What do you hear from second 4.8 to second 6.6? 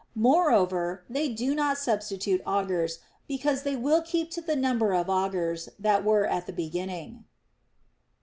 of augurs that were at the